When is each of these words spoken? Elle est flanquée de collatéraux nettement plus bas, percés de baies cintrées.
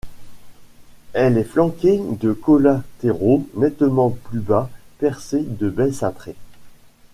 Elle 1.13 1.37
est 1.37 1.43
flanquée 1.43 2.01
de 2.19 2.33
collatéraux 2.33 3.45
nettement 3.53 4.09
plus 4.09 4.39
bas, 4.39 4.67
percés 4.97 5.43
de 5.43 5.69
baies 5.69 5.91
cintrées. 5.91 6.33